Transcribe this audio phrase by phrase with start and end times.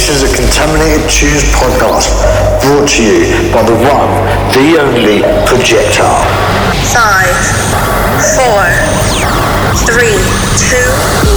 [0.00, 2.08] This is a Contaminated Tunes podcast
[2.64, 4.08] brought to you by the one,
[4.56, 6.24] the only Projectile.
[6.88, 7.36] Five,
[8.32, 8.64] four,
[9.84, 10.16] three,
[10.56, 10.88] two,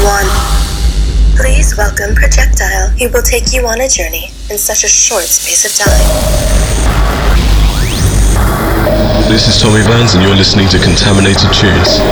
[0.07, 0.23] one.
[1.35, 2.91] Please welcome Projectile.
[2.95, 6.82] He will take you on a journey in such a short space of time.
[8.83, 12.03] This is Tommy Vans, and you're listening to Contaminated Tunes.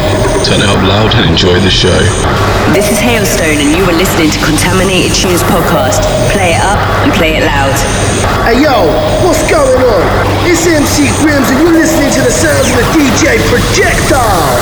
[0.47, 1.99] Turn it up loud and enjoy the show.
[2.71, 5.99] This is Hailstone, and you are listening to Contaminated Tunes podcast.
[6.31, 7.75] Play it up and play it loud.
[8.47, 8.87] Hey yo,
[9.19, 10.03] what's going on?
[10.47, 14.55] It's MC Grims, and you're listening to the sounds of the DJ Projectile.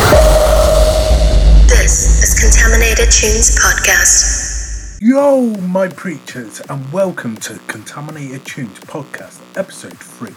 [1.69, 4.97] This is Contaminated Tunes podcast.
[4.99, 10.33] Yo, my preachers, and welcome to Contaminated Tunes podcast, episode 3.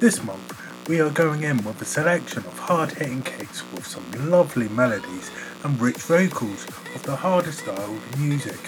[0.00, 0.58] This month,
[0.88, 5.30] we are going in with a selection of hard hitting kicks with some lovely melodies
[5.62, 8.58] and rich vocals of the harder style music.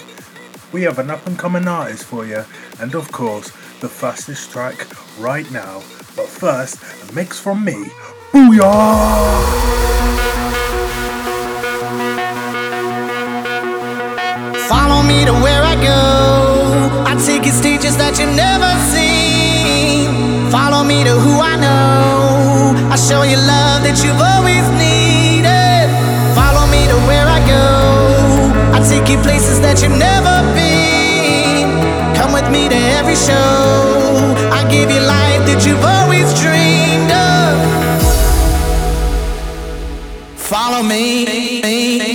[0.73, 2.45] We have an up and coming artist for you,
[2.80, 3.50] and of course,
[3.80, 4.87] the fastest track
[5.18, 5.82] right now.
[6.16, 6.76] But first,
[7.09, 7.87] a mix from me.
[8.32, 8.62] Booyah!
[14.68, 17.04] Follow me to where I go.
[17.07, 19.04] I take you stages that you've never seen.
[20.95, 22.88] Me to who I know.
[22.95, 25.86] I show you love that you've always needed.
[26.38, 27.66] Follow me to where I go.
[28.76, 31.66] I take you places that you've never been.
[32.14, 34.38] Come with me to every show.
[34.59, 37.51] I give you life that you've always dreamed of.
[40.38, 42.13] Follow me.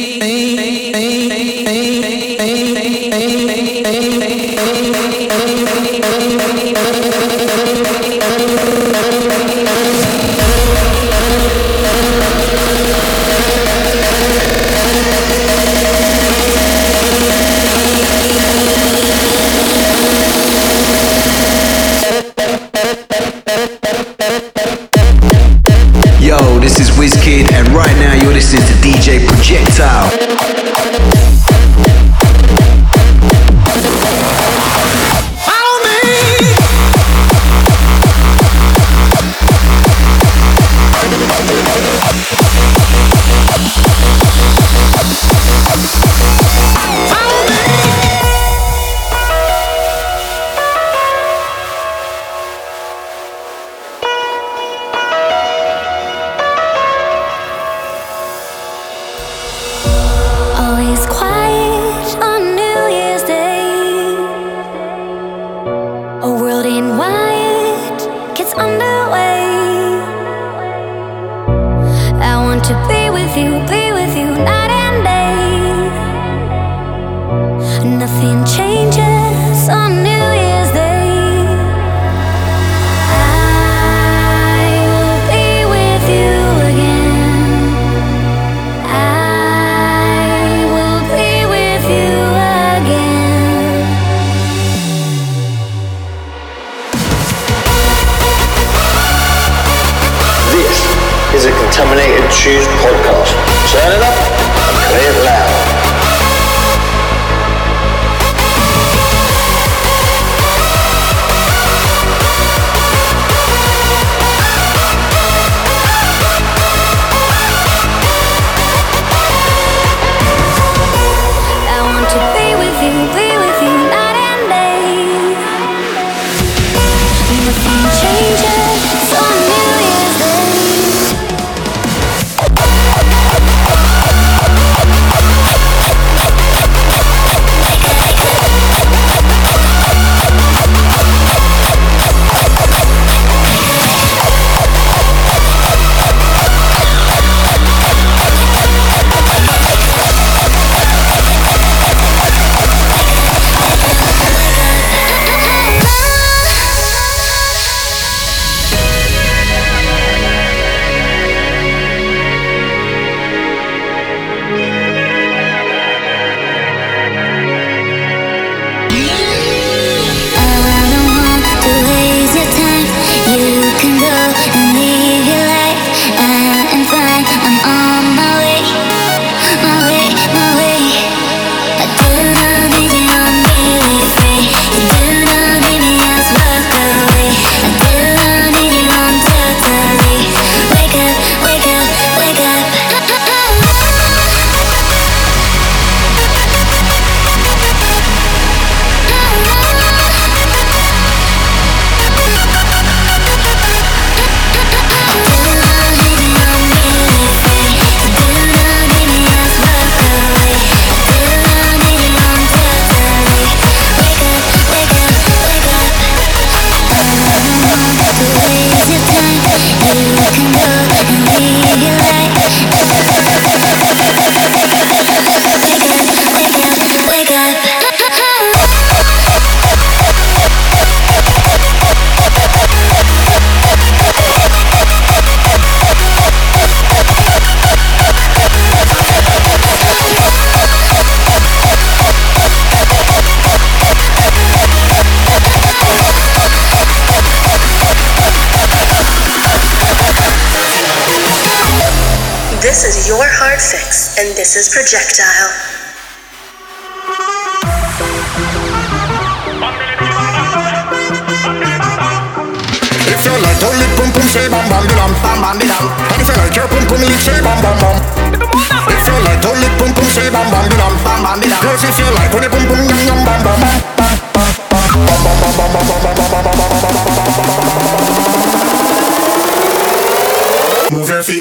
[28.39, 30.28] Listening to DJ Projectile.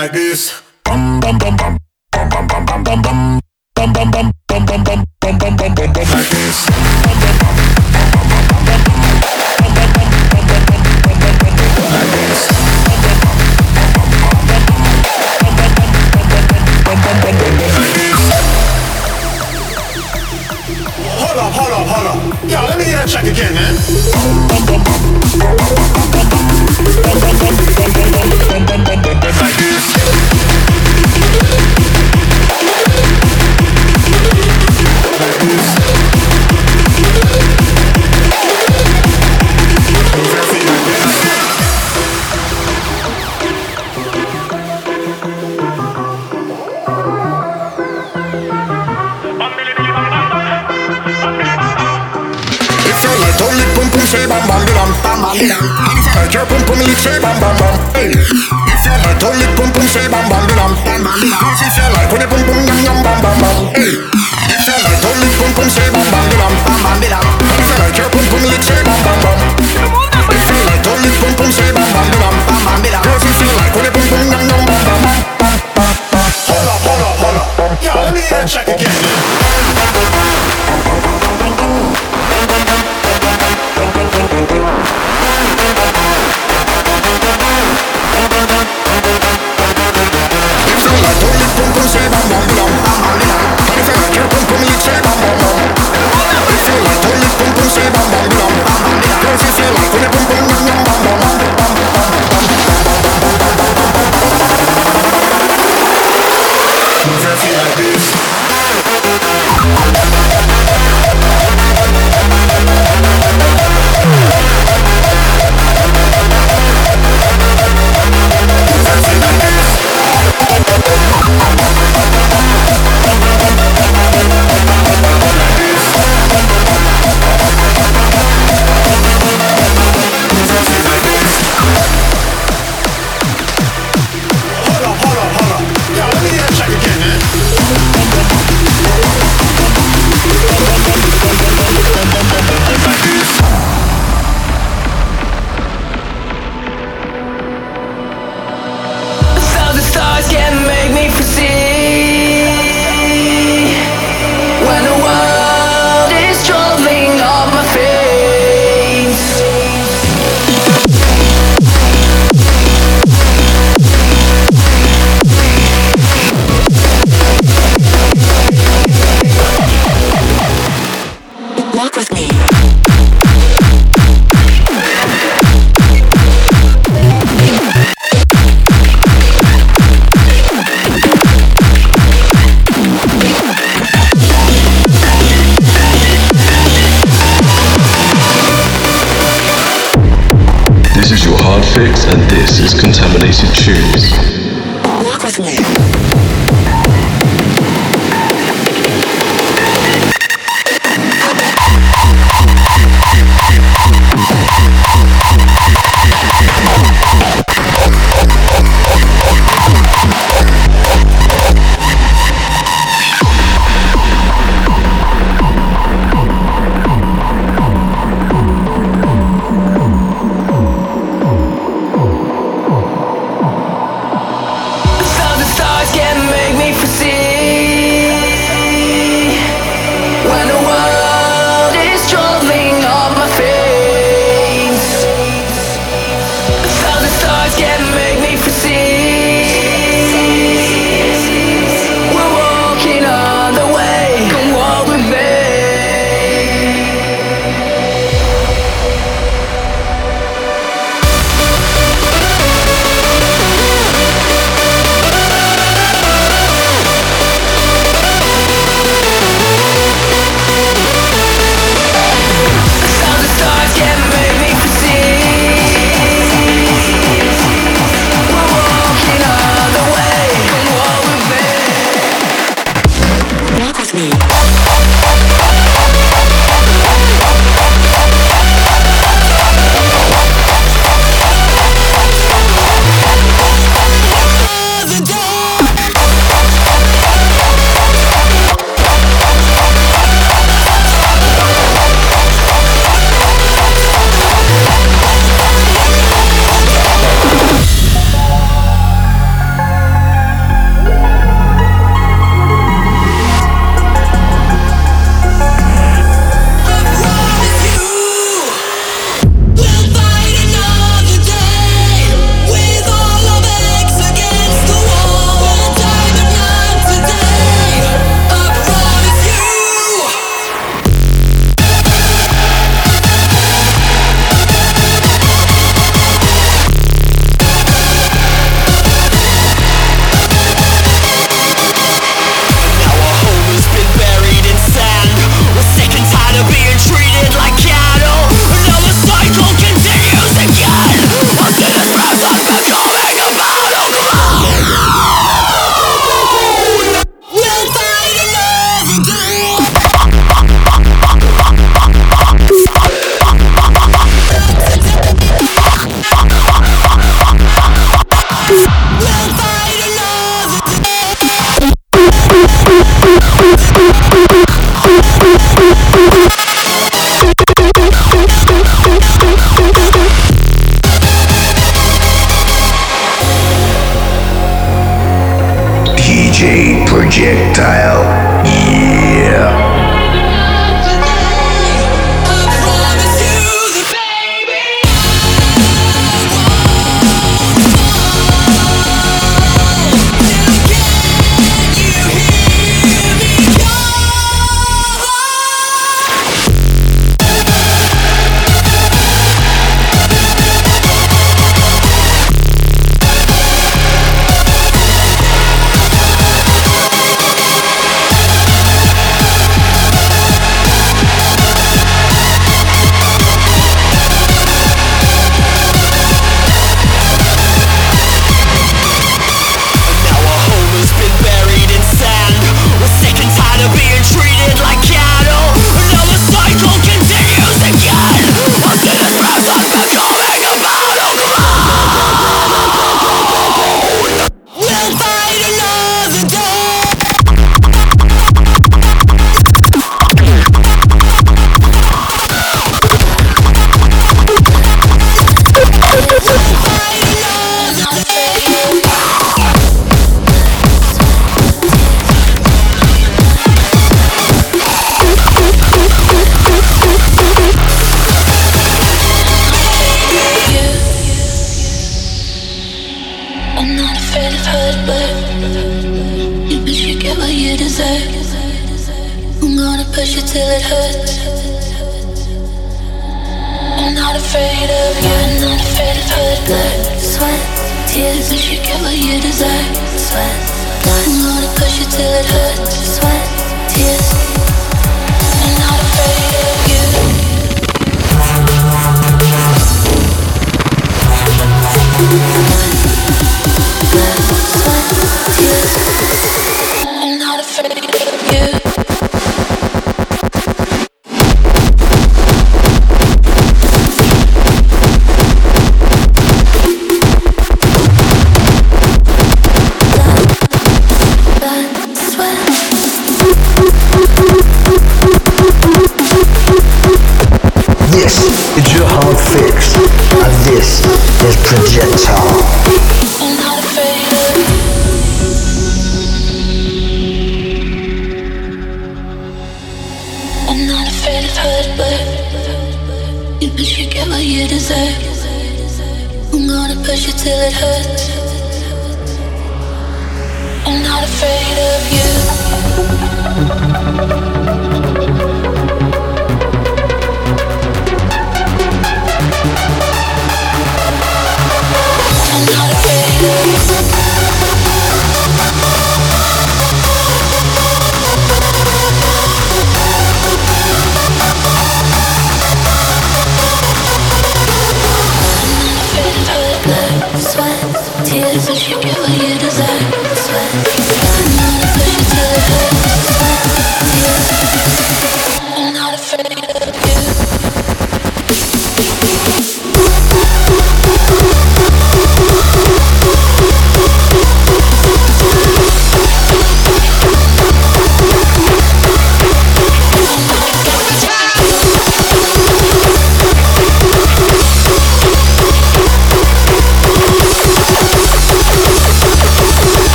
[0.00, 0.59] Like this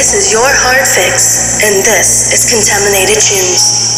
[0.00, 3.89] This is your hard fix, and this is Contaminated Tunes.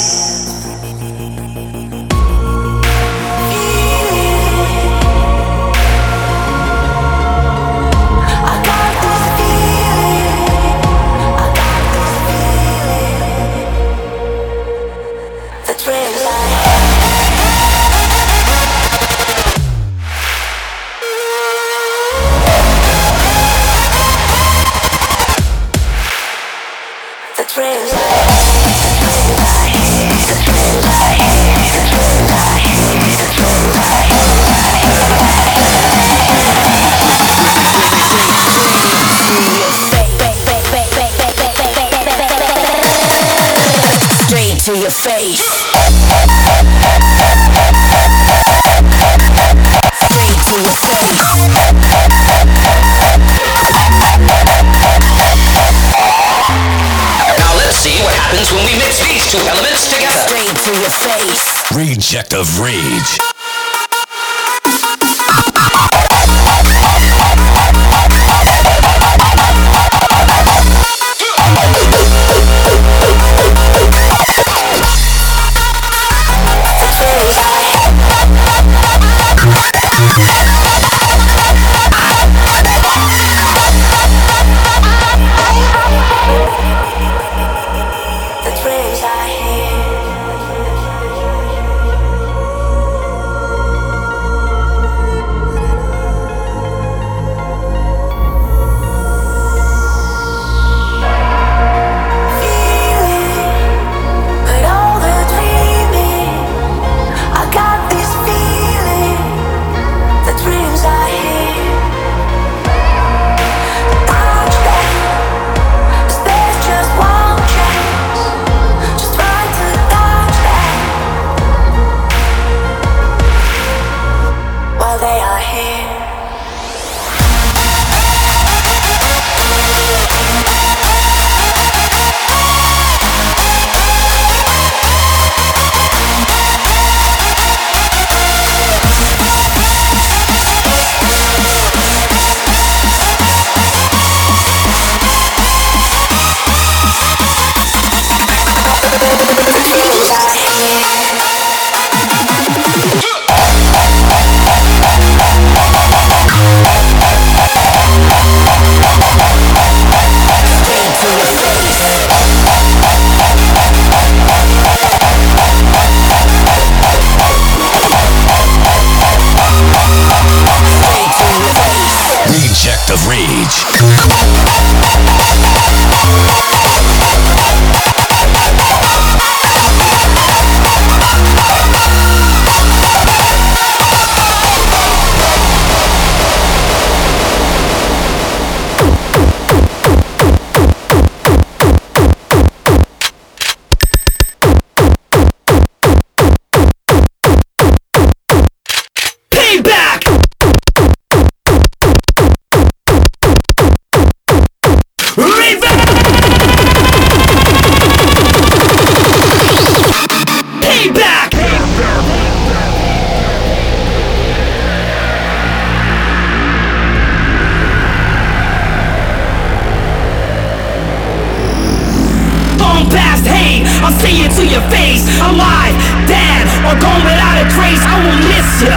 [222.83, 223.63] long past hate.
[223.83, 225.07] I'll say it to your face.
[225.21, 225.75] Alive,
[226.07, 227.83] dead, or gone without a trace.
[227.83, 228.77] I will miss you.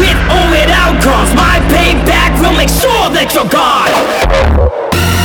[0.00, 5.15] With or without cause, my payback will make sure that you're gone.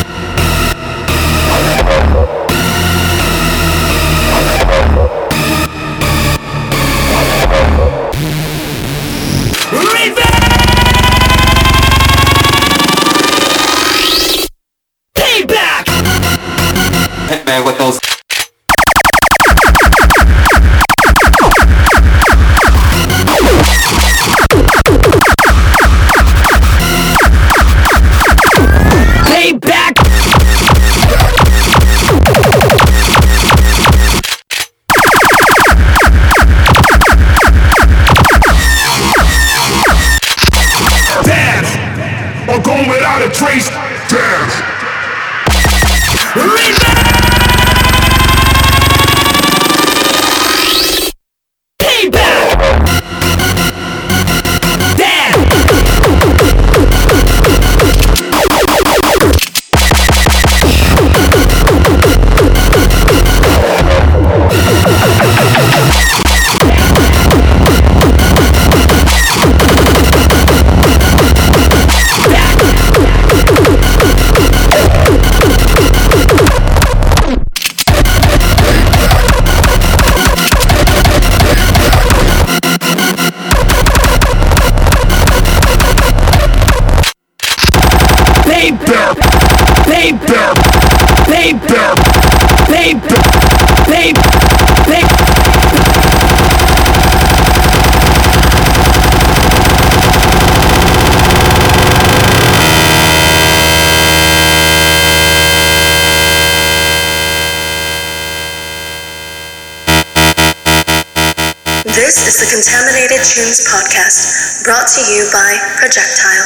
[111.96, 116.46] This is the Contaminated Tunes podcast, brought to you by Projectile.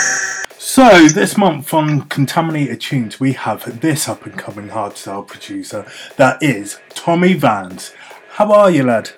[0.57, 5.85] So, this month on Contaminated Tunes, we have this up and coming hardstyle producer
[6.17, 7.93] that is Tommy Vans.
[8.31, 9.11] How are you, lad?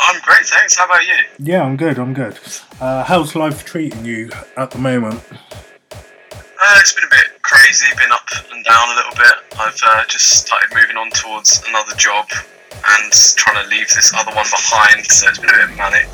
[0.00, 0.78] I'm great, thanks.
[0.78, 1.16] How about you?
[1.40, 2.38] Yeah, I'm good, I'm good.
[2.80, 5.24] Uh, how's life treating you at the moment?
[5.90, 9.58] Uh, it's been a bit crazy, been up and down a little bit.
[9.58, 12.28] I've uh, just started moving on towards another job
[12.72, 16.08] and trying to leave this other one behind, so it's been a bit manic.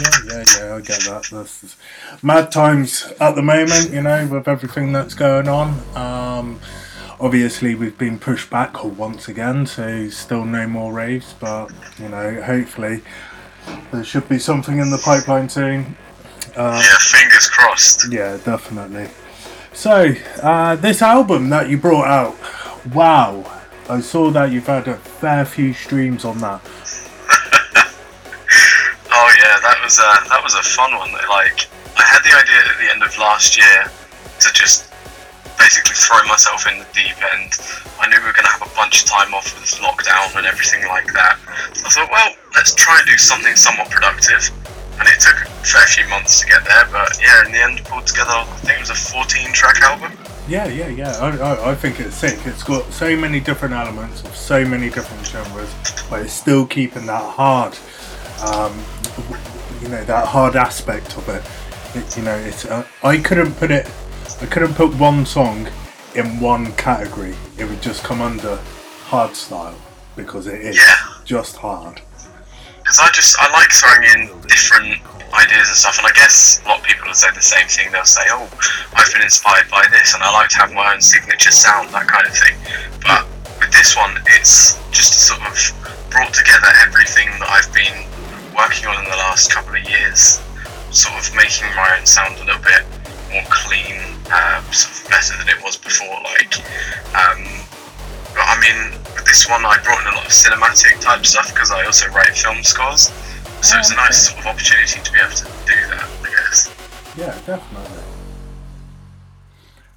[0.00, 0.74] Yeah, yeah, yeah.
[0.76, 1.28] I get that.
[1.32, 1.76] That's
[2.22, 5.80] mad times at the moment, you know, with everything that's going on.
[5.96, 6.60] Um,
[7.18, 11.34] obviously, we've been pushed back once again, so still no more raves.
[11.34, 13.02] But you know, hopefully,
[13.92, 15.96] there should be something in the pipeline soon.
[16.56, 18.12] Uh, yeah, fingers crossed.
[18.12, 19.08] Yeah, definitely.
[19.72, 22.36] So, uh, this album that you brought out,
[22.92, 23.59] wow!
[23.90, 26.62] I saw that you've had a fair few streams on that.
[29.10, 31.10] Oh yeah, that was a that was a fun one.
[31.10, 31.66] Like
[31.98, 34.86] I had the idea at the end of last year to just
[35.58, 37.50] basically throw myself in the deep end.
[37.98, 40.46] I knew we were going to have a bunch of time off with lockdown and
[40.46, 41.42] everything like that.
[41.74, 44.46] So I thought, well, let's try and do something somewhat productive.
[45.02, 47.82] And it took a fair few months to get there, but yeah, in the end,
[47.84, 48.30] pulled together.
[48.30, 50.14] I think it was a 14 track album.
[50.50, 51.12] Yeah, yeah, yeah.
[51.20, 52.44] I, I, I think it's sick.
[52.44, 55.72] It's got so many different elements of so many different genres,
[56.10, 57.78] but it's still keeping that hard,
[58.42, 58.76] um,
[59.80, 61.44] you know, that hard aspect of it.
[61.96, 63.88] it you know, it's uh, I couldn't put it,
[64.40, 65.68] I couldn't put one song
[66.16, 67.36] in one category.
[67.56, 68.56] It would just come under
[69.04, 69.78] hard style
[70.16, 70.80] because it is
[71.24, 72.02] just hard.
[72.90, 74.98] Because I just I like throwing in different
[75.30, 77.92] ideas and stuff, and I guess a lot of people will say the same thing.
[77.92, 78.50] They'll say, "Oh,
[78.98, 82.10] I've been inspired by this, and I like to have my own signature sound, that
[82.10, 82.58] kind of thing."
[83.06, 83.30] But
[83.62, 85.54] with this one, it's just sort of
[86.10, 88.10] brought together everything that I've been
[88.58, 90.42] working on in the last couple of years,
[90.90, 92.82] sort of making my own sound a little bit
[93.30, 94.02] more clean,
[94.34, 96.18] uh, sort of better than it was before.
[96.26, 96.58] Like,
[97.14, 97.46] um,
[98.34, 101.52] but I mean, with this one, I brought in a lot of cinematic type stuff
[101.52, 103.10] because I also write film scores.
[103.62, 106.74] So it's a nice sort of opportunity to be able to do that, I guess.
[107.16, 108.04] Yeah, definitely.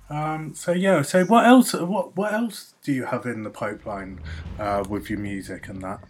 [0.09, 1.73] Um, so yeah, so what else?
[1.73, 4.19] What what else do you have in the pipeline
[4.59, 6.01] uh, with your music and that?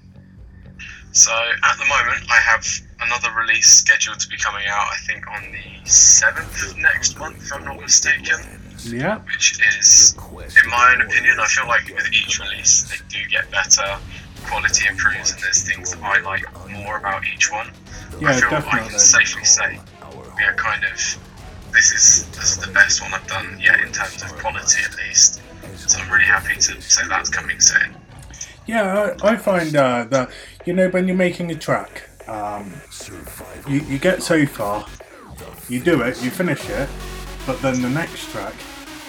[1.12, 2.66] So at the moment, I have
[3.02, 4.88] another release scheduled to be coming out.
[4.92, 8.63] I think on the seventh of next month, if I'm not mistaken.
[8.86, 9.20] Yeah.
[9.20, 10.16] Which is,
[10.64, 13.98] in my own opinion, I feel like with each release they do get better,
[14.46, 17.68] quality improves, and there's things that I like more about each one.
[18.20, 19.80] Yeah, I Yeah, feel I can safely say
[20.38, 21.18] we are kind of
[21.72, 24.96] this is this is the best one I've done yet in terms of quality at
[24.98, 25.42] least.
[25.76, 27.96] So I'm really happy to say that's coming soon.
[28.66, 30.30] Yeah, I, I find uh, that
[30.66, 32.74] you know when you're making a track, um,
[33.68, 34.86] you you get so far,
[35.68, 36.90] you do it, you finish it,
[37.46, 38.54] but then the next track,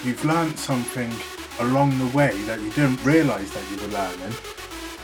[0.04, 1.10] you've learned something
[1.60, 4.36] along the way that you didn't realise that you were learning,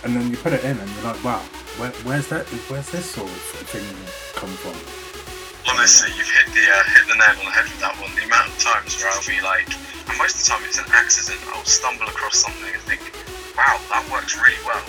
[0.05, 1.41] and then you put it in and you're like, wow,
[1.79, 2.47] where, where's that?
[2.69, 3.85] Where's this sort of thing
[4.37, 4.77] come from?
[5.69, 8.13] Honestly, you've hit the uh, hit the nail on the head with that one.
[8.17, 9.69] The amount of times where I'll be like,
[10.09, 11.41] and most of the time it's an accident.
[11.55, 13.01] I'll stumble across something and think,
[13.57, 14.83] wow, that works really well.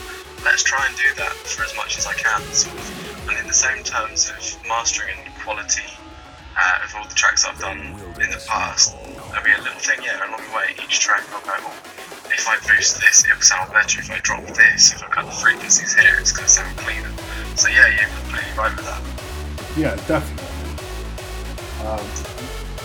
[0.44, 2.42] Let's try and do that for as much as I can.
[2.52, 3.30] Sort of.
[3.30, 5.86] And in the same terms of mastering and quality
[6.58, 7.80] uh, of all the tracks I've done
[8.20, 8.96] in the past,
[9.32, 10.76] there'll be a little thing, yeah, along the way.
[10.84, 11.76] Each track I'll go, oh,
[12.32, 14.00] if I boost this, it'll sound better.
[14.00, 17.12] If I drop this, if I cut the frequencies here, it's going to sound cleaner.
[17.56, 19.02] So yeah, you're completely right with that.
[19.78, 20.48] Yeah, definitely.
[21.88, 22.06] Um,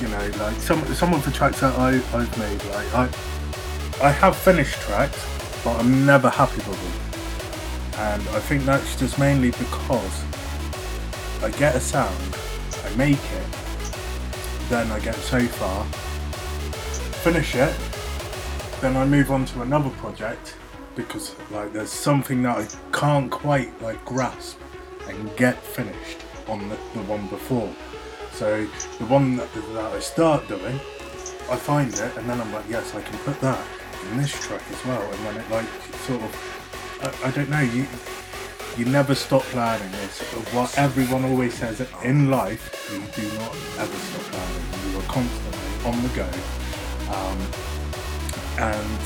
[0.00, 3.08] you know, like some some of the tracks that I I've made, like I
[4.02, 5.24] I have finished tracks,
[5.64, 10.24] but I'm never happy with them, and I think that's just mainly because
[11.42, 12.36] I get a sound,
[12.84, 13.46] I make it,
[14.68, 15.86] then I get so far,
[17.32, 17.74] finish it,
[18.80, 20.54] then I move on to another project
[20.94, 24.60] because like there's something that I can't quite like grasp
[25.08, 27.68] and get finished on the, the one before.
[28.30, 28.64] So
[28.98, 30.76] the one that, that I start doing,
[31.50, 33.66] I find it and then I'm like, yes, I can put that
[34.08, 35.02] in this track as well.
[35.02, 35.66] And then it like
[36.06, 37.88] sort of, I, I don't know, you
[38.76, 39.90] you never stop learning.
[40.04, 40.20] It's
[40.54, 42.88] what everyone always says in life.
[42.92, 44.92] You do not ever stop learning.
[44.92, 46.65] You are constantly on the go.
[47.08, 47.38] Um,
[48.58, 49.02] and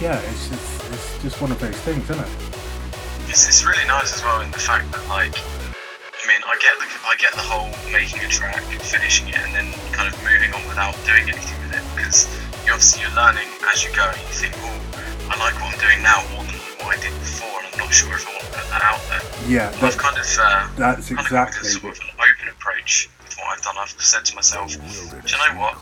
[0.00, 2.30] yeah, it's just it's just one of those things, isn't it?
[3.28, 6.76] It's, it's really nice as well in the fact that like I mean I get
[6.78, 10.52] the I get the whole making a track, finishing it, and then kind of moving
[10.54, 12.28] on without doing anything with it because
[12.66, 14.04] you obviously you're learning as you go.
[14.06, 14.76] And you think, oh,
[15.30, 17.90] I like what I'm doing now more than what I did before, and I'm not
[17.90, 19.24] sure if I want to put that out there.
[19.48, 22.46] Yeah, And I've kind of uh, that's kind of exactly this sort of an open
[22.52, 23.74] approach with what I've done.
[23.78, 25.74] I've said to myself, do you know what?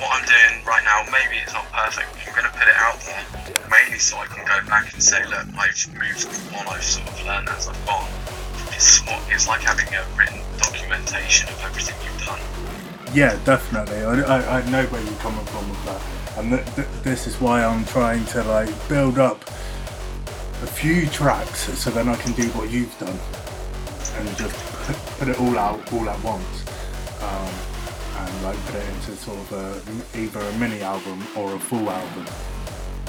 [0.00, 2.08] What I'm doing right now, maybe it's not perfect.
[2.12, 3.22] but I'm going to put it out there,
[3.70, 6.66] mainly so I can go back and say, look, I've moved on.
[6.68, 8.08] I've sort of learned as I've gone.
[8.72, 12.40] it's what it's like having a written documentation of everything you've done.
[13.14, 14.02] Yeah, definitely.
[14.04, 16.00] I, I, I know where you're coming from with that,
[16.38, 19.42] and th- th- this is why I'm trying to like build up
[20.62, 23.18] a few tracks so then I can do what you've done
[24.16, 24.54] and just
[24.86, 26.64] put, put it all out all at once,
[27.22, 27.52] um,
[28.28, 31.88] and like put it into sort of a, either a mini album or a full
[31.90, 32.26] album.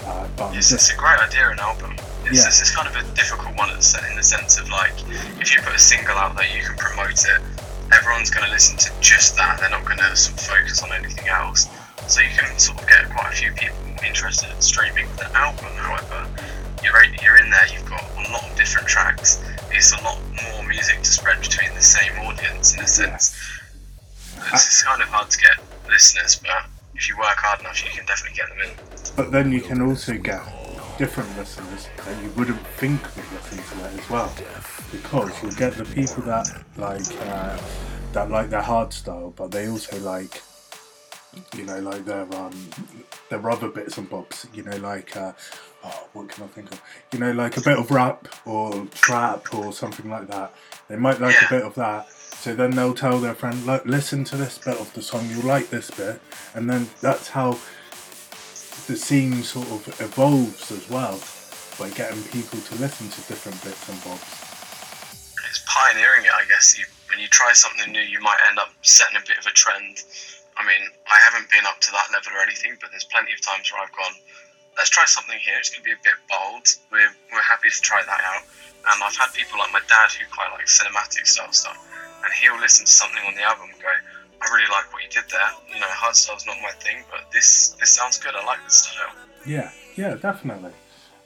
[0.06, 1.94] Uh, but It's, just- it's a great idea, an album.
[2.26, 2.48] It's, Yeah.
[2.48, 4.94] it's, it's kind of a difficult one in the in the sense of like,
[5.40, 7.42] if you put a single out there, you can promote it.
[7.94, 9.60] Everyone's going to listen to just that.
[9.60, 11.68] They're not going to sort of focus on anything else.
[12.08, 15.68] So you can sort of get quite a few people interested in streaming the album.
[15.76, 16.28] However,
[16.84, 17.68] you're in- you're in there.
[17.74, 19.44] You've got a lot of different tracks.
[19.72, 23.36] It's a lot more music to spread between the same audience in a sense.
[24.54, 25.58] It's, kind of hard to get
[25.90, 29.16] listeners, but if you work hard enough, you can definitely get them in.
[29.16, 30.42] But then you can also get
[30.98, 34.34] different listeners that you wouldn't think would listen to it as well,
[34.92, 37.58] because you'll get the people that like uh,
[38.14, 40.42] that like their hard style, but they also like
[41.56, 42.70] you know like their um
[43.30, 44.48] their other bits and bobs.
[44.54, 45.34] You know like uh,
[45.84, 46.82] oh, what can I think of?
[47.14, 50.54] You know like a bit of rap or trap or something like that.
[50.88, 52.08] They might like a bit of that.
[52.42, 55.46] So then they'll tell their friend, look, listen to this bit of the song, you'll
[55.46, 56.18] like this bit,
[56.58, 57.54] and then that's how
[58.90, 61.22] the scene sort of evolves as well
[61.78, 64.26] by getting people to listen to different bits and bobs.
[65.46, 66.74] it's pioneering it, I guess.
[66.82, 69.54] You, when you try something new, you might end up setting a bit of a
[69.54, 70.02] trend.
[70.58, 73.42] I mean, I haven't been up to that level or anything, but there's plenty of
[73.46, 74.18] times where I've gone,
[74.82, 75.62] let's try something here.
[75.62, 76.66] It's going to be a bit bold.
[76.90, 78.50] We're, we're happy to try that out.
[78.82, 81.78] And I've had people like my dad who quite like cinematic style stuff,
[82.24, 83.88] and he'll listen to something on the album and go,
[84.42, 85.52] I really like what you did there.
[85.74, 88.36] You know, hard style's not my thing, but this this sounds good.
[88.36, 89.14] I like this style.
[89.46, 90.72] Yeah, yeah, definitely.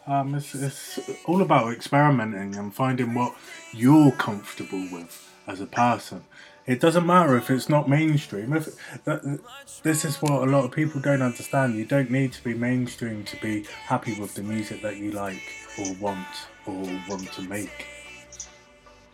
[0.08, 3.36] Um, it's, it's all about experimenting and finding what
[3.74, 6.24] you're comfortable with as a person.
[6.68, 8.54] It doesn't matter if it's not mainstream.
[8.54, 9.40] If that,
[9.84, 11.76] this is what a lot of people don't understand.
[11.76, 15.42] You don't need to be mainstream to be happy with the music that you like
[15.80, 16.28] or want
[16.66, 17.86] or want to make.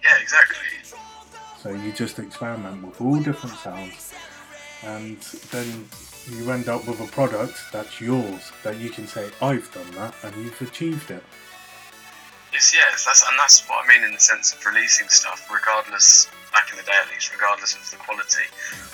[0.04, 0.58] Yeah, exactly.
[1.62, 4.14] So you just experiment with all different sounds,
[4.82, 5.22] and
[5.54, 5.86] then
[6.26, 10.16] you end up with a product that's yours that you can say, "I've done that,"
[10.24, 11.24] and you've achieved it.
[12.52, 16.28] Yes, yes, that's and that's what I mean in the sense of releasing stuff, regardless
[16.52, 18.50] back in the day at least, regardless of the quality.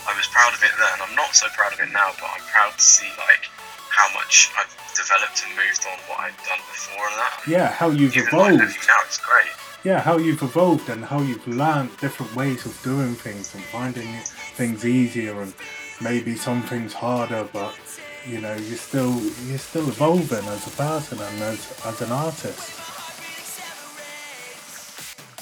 [0.05, 1.01] I was proud of it then.
[1.07, 3.47] I'm not so proud of it now, but I'm proud to see like
[3.89, 7.47] how much I've developed and moved on what I've done before and that.
[7.47, 8.59] Yeah, how you've Even evolved.
[8.59, 9.55] looking now, it's great.
[9.83, 14.11] Yeah, how you've evolved and how you've learned different ways of doing things and finding
[14.55, 15.53] things easier and
[16.01, 17.75] maybe some things harder, but
[18.27, 22.73] you know you're still you're still evolving as a person and as as an artist.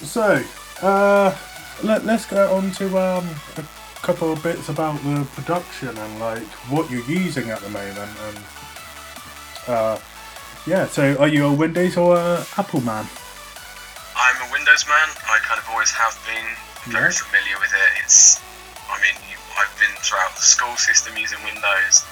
[0.06, 0.43] So,
[0.82, 1.36] uh,
[1.84, 3.63] let, let's go on to um, a
[4.02, 7.98] couple of bits about the production and like what you're using at the moment.
[7.98, 8.39] And
[9.67, 10.00] uh,
[10.67, 13.08] yeah, so are you a Windows or a Apple man?
[14.15, 15.08] I'm a Windows man.
[15.28, 16.47] I kind of always have been
[16.91, 17.89] very familiar with it.
[18.04, 18.39] It's,
[18.89, 19.15] I mean,
[19.60, 22.06] I've been throughout the school system using Windows.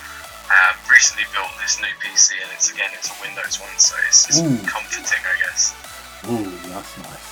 [0.52, 4.28] Um, recently built this new PC, and it's again it's a Windows one, so it's
[4.28, 4.60] just Ooh.
[4.68, 5.72] comforting, I guess.
[6.28, 7.32] Ooh, that's nice.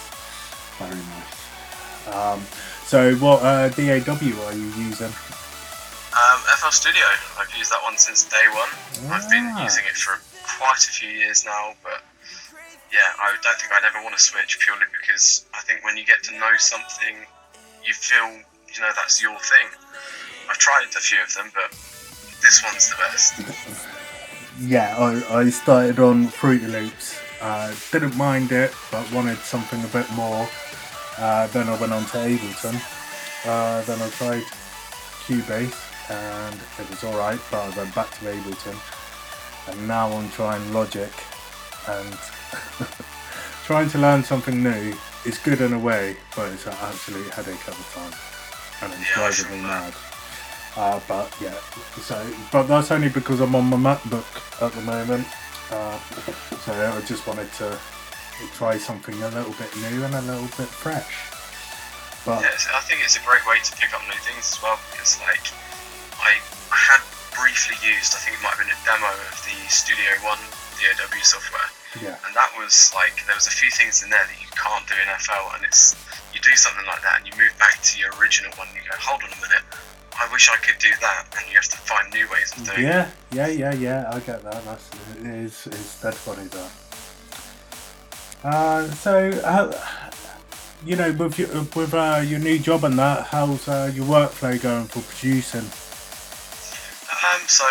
[0.79, 1.36] Very nice.
[2.07, 2.39] Um,
[2.88, 5.12] so, what uh, DAW are you using?
[6.15, 7.03] Um, FL Studio.
[7.38, 9.12] I've used that one since day one.
[9.12, 9.63] I've been Ah.
[9.63, 10.19] using it for
[10.57, 12.01] quite a few years now, but
[12.91, 16.06] yeah, I don't think I'd ever want to switch purely because I think when you
[16.06, 17.15] get to know something,
[17.86, 18.27] you feel
[18.73, 19.67] you know that's your thing.
[20.49, 21.71] I've tried a few of them, but
[22.41, 23.88] this one's the best.
[24.60, 27.19] Yeah, I, I started on Fruity Loops.
[27.41, 30.47] Uh, didn't mind it, but wanted something a bit more.
[31.17, 32.75] Uh, then I went on to Ableton.
[33.47, 34.43] Uh, then I tried
[35.23, 38.77] Cubase, and it was alright, but I went back to Ableton.
[39.71, 41.12] And now I'm trying Logic,
[41.88, 42.19] and
[43.66, 44.94] trying to learn something new
[45.26, 48.14] is good in a way, but it's an absolute headache at the time,
[48.84, 49.94] and it's driving me mad.
[50.76, 51.56] Uh, but yeah,
[52.02, 52.16] so
[52.52, 54.28] but that's only because I'm on my MacBook
[54.62, 55.28] at the moment.
[55.70, 56.00] Uh,
[56.64, 57.78] so I just wanted to
[58.54, 61.28] try something a little bit new and a little bit fresh.
[62.26, 64.78] But Yeah, I think it's a great way to pick up new things as well
[64.92, 65.42] because, like,
[66.22, 66.38] I
[66.72, 67.02] had
[67.36, 70.40] briefly used, I think it might have been a demo of the Studio One
[70.78, 74.23] the DAW software, yeah, and that was like there was a few things in there
[74.23, 75.95] that you can't do in FL, and it's
[76.34, 78.84] you do something like that and you move back to your original one and you
[78.88, 79.63] go, hold on a minute,
[80.18, 82.80] I wish I could do that, and you have to find new ways of doing
[82.80, 82.84] it.
[82.88, 84.09] yeah, yeah, yeah, yeah.
[84.11, 84.63] I get that.
[84.63, 84.89] That's
[85.20, 86.72] it is it's dead funny that.
[88.43, 89.72] Uh, so how
[90.86, 94.59] you know, with your, with uh, your new job and that, how's uh, your workflow
[94.61, 95.61] going for producing?
[95.61, 97.66] Um, so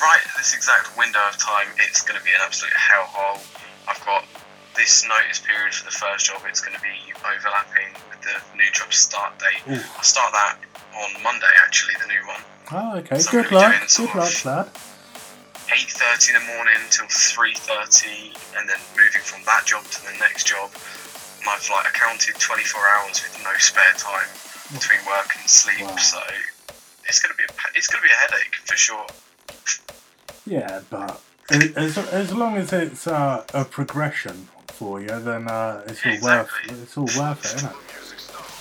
[0.00, 3.40] right at this exact window of time, it's going to be an absolute hellhole.
[3.88, 4.24] I've got
[4.76, 6.42] this notice period for the first job.
[6.48, 9.62] It's going to be overlapping with the new job start date.
[9.70, 9.80] Ooh.
[9.96, 10.58] I'll start that
[10.96, 12.42] on Monday, actually, the new one.
[12.72, 13.18] Oh, okay.
[13.18, 13.74] So Good luck.
[13.96, 14.66] Good luck, lad.
[15.68, 20.46] 8.30 in the morning till 3.30 and then moving from that job to the next
[20.46, 20.70] job
[21.44, 24.28] my like accounted 24 hours with no spare time
[24.72, 26.20] between work and sleep so
[27.04, 29.06] it's gonna be a, it's gonna be a headache for sure
[30.46, 31.20] Yeah, but
[31.50, 36.50] as, as long as it's uh, a progression for you, then uh, it's all worth
[36.64, 37.76] it's all worth it, isn't it?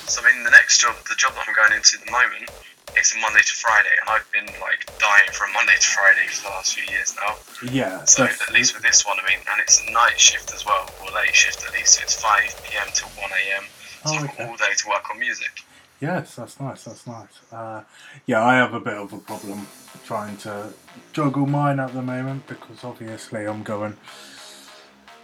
[0.09, 2.51] so I mean the next job the job that I'm going into at the moment
[2.95, 6.27] it's a Monday to Friday and I've been like dying for a Monday to Friday
[6.29, 7.35] for the last few years now
[7.71, 10.65] Yeah, so at least with this one I mean and it's a night shift as
[10.65, 13.63] well or late shift at least so it's 5pm to 1am
[14.05, 14.45] so Oh, okay.
[14.45, 15.63] all day to work on music
[16.01, 16.83] Yes, that's nice.
[16.83, 17.29] That's nice.
[17.49, 17.83] Uh,
[18.25, 19.65] yeah, I have a bit of a problem
[20.05, 20.73] trying to
[21.13, 23.95] juggle mine at the moment because obviously I'm going.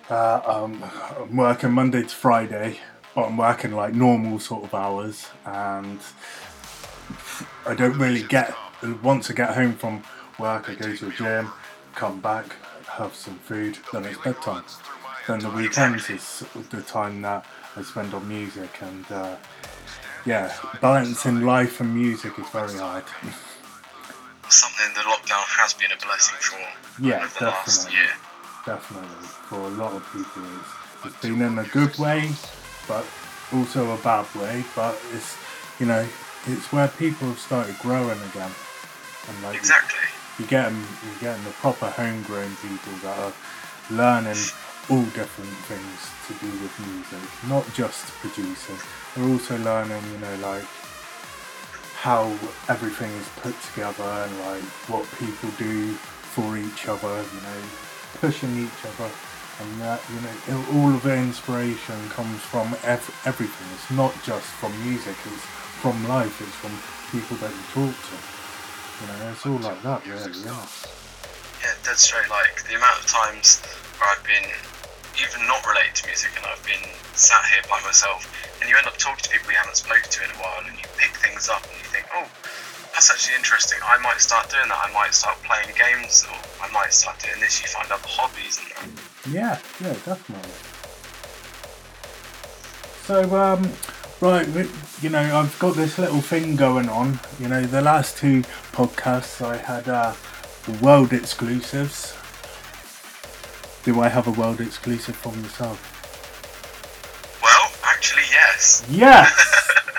[0.10, 0.84] Uh, um,
[1.20, 2.80] I'm working Monday to Friday,
[3.14, 6.00] but I'm working like normal sort of hours, and
[7.66, 8.56] I don't really get.
[9.04, 10.04] Once I get home from
[10.40, 11.52] work, I go to the gym,
[11.94, 14.64] come back, have some food, then it's bedtime.
[15.28, 19.36] Then the weekends is the time that I spend on music, and uh,
[20.26, 23.04] yeah, balancing life and music is very hard.
[24.52, 26.58] something the lockdown has been a blessing for
[27.02, 27.94] Yeah, the definitely.
[27.96, 28.10] year.
[28.66, 32.32] Definitely, for a lot of people, it's, it's been in a good way,
[32.88, 33.06] but
[33.54, 34.64] also a bad way.
[34.76, 35.38] But it's
[35.80, 36.06] you know,
[36.46, 38.52] it's where people have started growing again,
[39.30, 40.00] and like Exactly.
[40.38, 43.34] you, you get 'em- you're getting the proper homegrown people that are
[43.90, 44.38] learning
[44.90, 48.78] all different things to do with music, not just producing.
[49.16, 50.66] They're also learning, you know, like
[52.00, 52.24] how
[52.70, 55.92] everything is put together and like what people do
[56.32, 57.62] for each other, you know,
[58.22, 59.12] pushing each other.
[59.60, 63.68] And that, you know, all of the inspiration comes from ev- everything.
[63.76, 65.44] It's not just from music, it's
[65.84, 66.72] from life, it's from
[67.12, 68.16] people that you talk to.
[68.16, 70.66] You know, it's all like that, really, yeah.
[71.60, 72.30] Yeah, dead straight.
[72.30, 73.60] Like the amount of times
[74.00, 74.48] where I've been
[75.18, 76.86] even not related to music and I've been
[77.18, 78.28] sat here by myself
[78.62, 80.78] and you end up talking to people you haven't spoken to in a while and
[80.78, 82.28] you pick things up and you think, oh,
[82.94, 83.80] that's actually interesting.
[83.84, 84.78] I might start doing that.
[84.78, 87.62] I might start playing games or I might start doing this.
[87.62, 88.90] You find other hobbies and that.
[89.32, 90.52] Yeah, yeah, definitely.
[93.06, 93.72] So, um,
[94.22, 94.48] right,
[95.02, 97.20] you know, I've got this little thing going on.
[97.40, 98.42] You know, the last two
[98.72, 100.14] podcasts I had uh,
[100.82, 102.16] world exclusives.
[103.84, 105.80] Do I have a world exclusive from yourself?
[107.42, 108.86] Well, actually, yes.
[108.90, 109.32] Yes!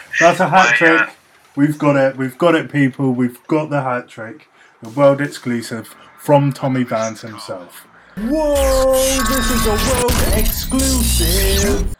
[0.20, 1.16] That's a hat I, uh, trick.
[1.56, 2.16] We've got it.
[2.16, 3.12] We've got it, people.
[3.12, 4.48] We've got the hat trick.
[4.82, 7.86] The world exclusive from Tommy Vance himself.
[8.16, 8.92] Whoa!
[8.92, 11.96] This is a world exclusive.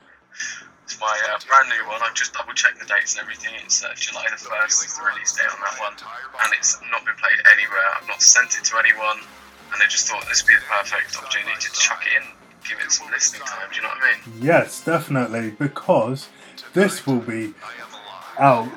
[0.85, 2.01] It's my uh, brand new one.
[2.03, 3.55] I've just double checked the dates and everything.
[3.65, 5.95] It's uh, July the 1st is the release date on that one.
[6.45, 7.89] And it's not been played anywhere.
[7.97, 9.25] I've not sent it to anyone.
[9.73, 12.29] And I just thought this would be the perfect opportunity to chuck it in,
[12.69, 13.69] give it some listening time.
[13.71, 14.43] Do you know what I mean?
[14.43, 16.29] Yes, definitely, because
[16.75, 17.55] this will be
[18.39, 18.69] out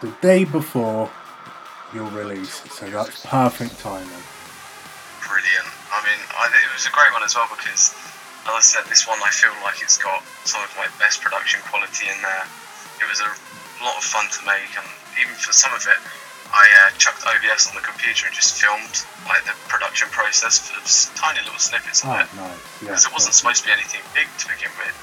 [0.00, 1.10] the day before
[1.94, 4.24] your release, so that's perfect timing.
[5.22, 5.70] Brilliant.
[5.94, 7.94] I mean, I, it was a great one as well because,
[8.44, 11.62] as I said, this one I feel like it's got some of my best production
[11.70, 12.44] quality in there.
[12.98, 13.30] It was a
[13.86, 14.88] lot of fun to make, and
[15.22, 16.00] even for some of it,
[16.54, 20.78] I uh, chucked OBS on the computer and just filmed like the production process for
[21.18, 22.30] tiny little snippets of Oh, it.
[22.38, 22.54] nice.
[22.78, 24.94] Yeah, because it wasn't supposed to be anything big to begin with,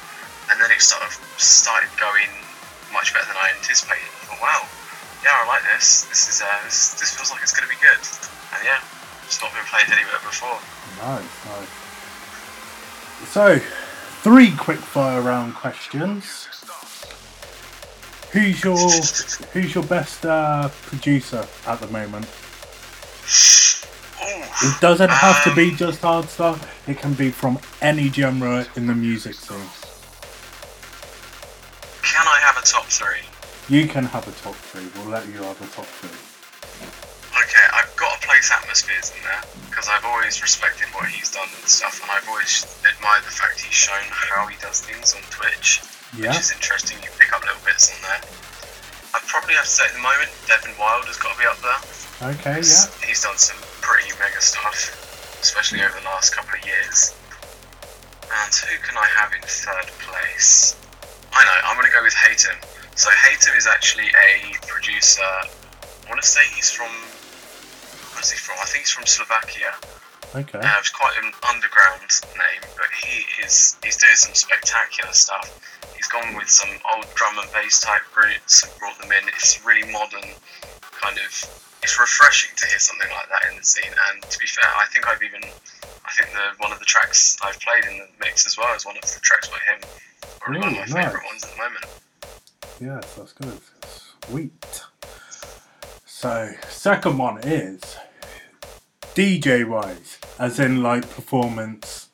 [0.47, 2.31] and then it sort of started going
[2.95, 4.07] much better than I anticipated.
[4.07, 4.61] I thought, wow,
[5.27, 6.07] yeah, I like this.
[6.07, 7.99] This is uh, this, this feels like it's going to be good,
[8.55, 8.79] and yeah,
[9.27, 10.55] it's not been played anywhere before.
[11.03, 11.71] Nice, nice.
[13.27, 13.59] So,
[14.23, 16.47] three quick fire round questions.
[18.31, 18.77] Who's your
[19.53, 22.25] Who's your best uh, producer at the moment?
[24.63, 26.87] It doesn't have to be just hard stuff.
[26.87, 29.57] It can be from any genre in the music scene.
[32.03, 33.25] Can I have a top three?
[33.67, 34.87] You can have a top three.
[34.95, 36.30] We'll let you have a top three.
[37.41, 41.47] Okay, I've got to place Atmozfears in there because I've always respected what he's done
[41.49, 45.23] and stuff, and I've always admired the fact he's shown how he does things on
[45.33, 45.81] Twitch,
[46.13, 46.29] Yeah.
[46.29, 47.01] which is interesting.
[47.01, 48.21] You pick up little bits on there.
[49.15, 51.57] I'd probably have to say at the moment, Devin Wild has got to be up
[51.65, 51.81] there.
[52.35, 52.85] Okay, yeah.
[53.09, 54.77] He's done some pretty mega stuff,
[55.41, 57.15] especially over the last couple of years.
[58.29, 60.77] And who can I have in third place?
[61.33, 61.57] I I know.
[61.65, 62.55] I'm gonna go with Hayton.
[62.95, 65.23] So Hayton is actually a producer.
[65.25, 66.91] I want to say he's from.
[68.21, 68.61] Where's he from?
[68.61, 69.73] I think he's from Slovakia.
[70.37, 70.61] Okay.
[70.61, 72.05] Uh, it's quite an underground
[72.37, 75.49] name, but he is he's doing some spectacular stuff.
[75.97, 79.25] He's gone with some old drum and bass type roots and brought them in.
[79.33, 80.37] It's really modern,
[81.01, 81.33] kind of.
[81.81, 83.89] It's refreshing to hear something like that in the scene.
[83.89, 85.41] And to be fair, I think I've even,
[86.05, 88.85] I think the one of the tracks I've played in the mix as well is
[88.85, 89.81] one of the tracks by him.
[90.37, 91.85] Probably one of my Ooh, favourite ones at the moment.
[92.77, 93.57] Yes, that's good.
[94.29, 94.85] Sweet.
[96.05, 97.81] So, second one is
[99.15, 102.09] DJ wise, as in like performance.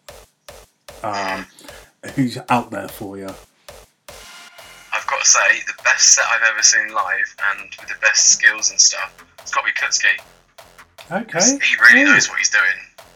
[1.03, 1.45] Um,
[2.15, 3.27] who's out there for you?
[3.27, 8.31] I've got to say, the best set I've ever seen live, and with the best
[8.31, 10.19] skills and stuff, it's got to be Kutski.
[11.11, 11.65] Okay.
[11.65, 12.13] He really Ooh.
[12.13, 12.63] knows what he's doing.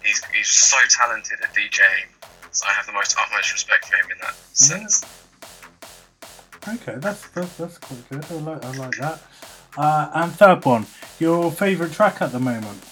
[0.03, 2.07] He's, he's so talented at DJing.
[2.51, 5.05] So I have the most utmost respect for him in that sense.
[6.67, 8.25] Okay, that's that's, that's quite good.
[8.29, 9.21] I like I like that.
[9.77, 10.85] Uh, and third one,
[11.19, 12.83] your favourite track at the moment?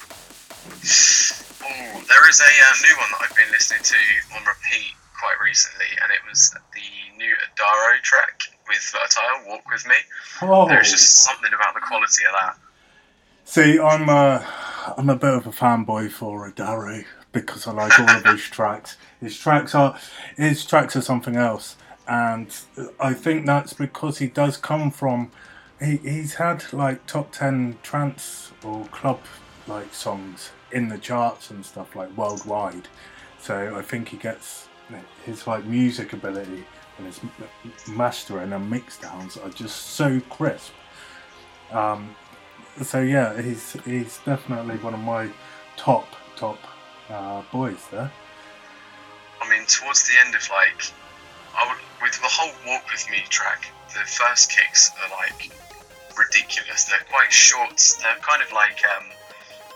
[0.70, 3.96] Ooh, there is a uh, new one that I've been listening to
[4.36, 9.86] on repeat quite recently, and it was the new Adaro track with Vertile, Walk With
[9.88, 9.96] Me.
[10.42, 10.68] Oh.
[10.68, 12.58] There's just something about the quality of that.
[13.46, 14.48] See, I'm a,
[14.96, 18.98] I'm a bit of a fanboy for Adaro because I like all of his tracks.
[19.20, 19.98] His tracks are
[20.38, 21.76] his tracks are something else,
[22.08, 22.56] and
[23.00, 25.32] I think that's because he does come from.
[25.82, 29.22] He, he's had like top ten trance or club
[29.68, 32.88] like songs in the charts and stuff like worldwide.
[33.40, 34.68] So I think he gets
[35.26, 36.66] his like music ability
[36.98, 37.20] and his
[37.88, 40.74] mastering and mix downs are just so crisp.
[41.72, 42.16] Um,
[42.82, 45.30] so yeah, he's he's definitely one of my
[45.78, 46.60] top top
[47.10, 48.12] uh, boys there.
[49.42, 50.92] I mean, towards the end of like,
[51.56, 55.52] I would with the whole Walk with Me track, the first kicks are like
[56.18, 56.86] ridiculous.
[56.86, 57.78] They're quite short.
[58.02, 59.06] They're kind of like um,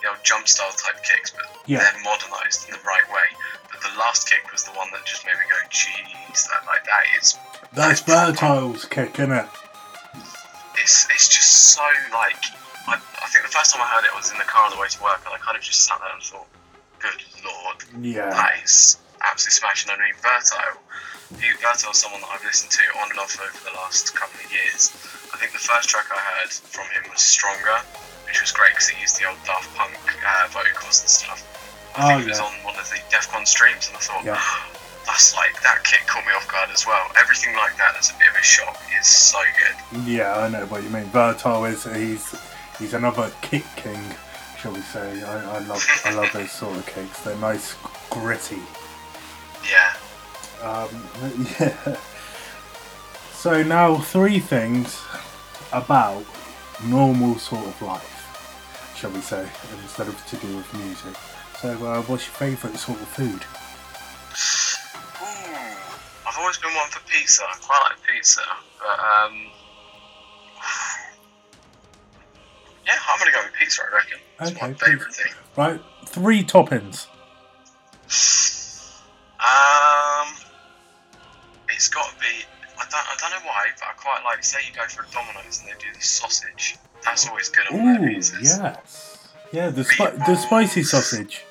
[0.03, 1.79] you know jump style type kicks, but Yeah.
[1.79, 3.27] they're modernised in the right way.
[3.71, 6.83] But the last kick was the one that just made me go, "Jeez, that like
[6.85, 7.35] that is."
[7.71, 9.47] That's Berto's kick, isn't it?
[10.77, 12.43] It's it's just so like.
[12.85, 14.71] I, I think the first time I heard it I was in the car on
[14.71, 16.47] the way to work, and I kind of just sat there and thought,
[16.99, 18.29] "Good lord." Yeah.
[18.29, 19.91] That is absolutely smashing.
[19.91, 20.11] I mean,
[21.39, 24.37] he, Berto is someone that I've listened to on and off over the last couple
[24.43, 24.91] of years.
[25.33, 27.79] I think the first track I heard from him was Stronger,
[28.33, 29.93] which was great because he used the old Daft Punk
[30.25, 31.45] uh, vocals and stuff.
[31.95, 34.41] I Oh, think it was on one of the Defqon streams, and I thought, Yeah.
[35.05, 37.05] that's like, that kick caught me off guard as well.
[37.15, 40.01] Everything like that that's a bit of a shock is so good.
[40.09, 41.05] Yeah, I know what you mean.
[41.13, 42.33] Berto is he's
[42.79, 44.01] he's another kick king,
[44.57, 45.21] shall we say?
[45.21, 47.19] I, I love I love those sort of kicks.
[47.21, 47.75] They're nice,
[48.09, 48.63] gritty.
[49.69, 49.93] Yeah.
[50.63, 51.07] Um,
[51.59, 51.97] yeah.
[53.33, 54.99] So now three things
[55.71, 56.23] about
[56.83, 58.12] normal sort of life,
[59.03, 59.45] shall we say,
[59.81, 61.13] instead of to do with music.
[61.59, 63.43] So, uh, what's your favourite sort of food?
[65.19, 65.75] Ooh,
[66.25, 67.43] I've always been one for pizza.
[67.43, 68.39] I quite like pizza,
[68.79, 69.33] but um,
[72.87, 73.81] yeah, I'm gonna go with pizza.
[73.91, 74.19] I reckon.
[74.39, 75.33] It's my Okay, favourite thing.
[75.57, 77.07] Right, three toppings.
[79.43, 80.29] Um,
[81.67, 82.45] it's got to be.
[82.79, 82.93] I don't.
[82.93, 84.41] I don't know why, but I quite like.
[84.45, 86.77] Say you go for a Domino's and they do the sausage.
[87.05, 88.41] That's always good on Ooh, pizzas.
[88.43, 89.27] yes.
[89.51, 91.43] Yeah, the spi- the spicy sausage.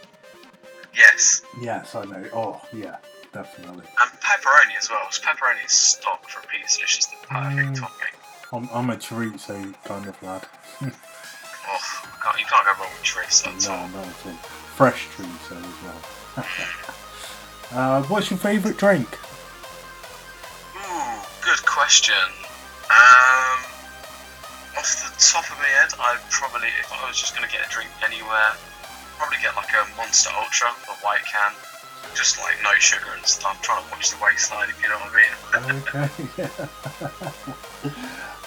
[0.94, 2.24] Yes, Yes, I know.
[2.34, 2.96] Oh, yeah,
[3.32, 3.84] definitely.
[4.00, 5.00] and pepperoni as well.
[5.04, 6.82] 'cause Pepperoni is stock for a pizza.
[6.82, 7.80] It's just the perfect Mm.
[7.80, 8.14] topping.
[8.52, 10.46] I'm, I'm a chorizo kind of lad.
[11.64, 11.78] Oh,
[12.22, 13.88] can't, you can't go wrong with chorizo at no, all.
[13.90, 14.32] not at all.
[14.76, 16.42] Fresh chorizo as well.
[18.00, 19.08] uh, what's your favourite drink?
[20.76, 22.14] Ooh, good question.
[22.90, 23.58] Um,
[24.78, 27.66] off the top of my head, I'd probably, if I was just going to get
[27.66, 28.56] a drink anywhere,
[29.18, 31.52] probably get like a Monster Ultra, a white can.
[32.14, 33.60] Just like no sugar and stuff.
[33.62, 35.80] Trying to watch the waistline, if you know what I mean.
[35.88, 36.50] Okay.